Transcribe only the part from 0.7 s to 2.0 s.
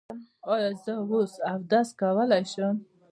زه اوس واده